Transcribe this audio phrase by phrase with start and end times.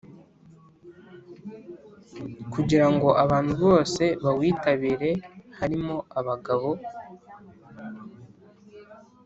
[2.53, 5.09] kugira ngo abantu bose bawitabire
[5.59, 6.69] harimo abagabo,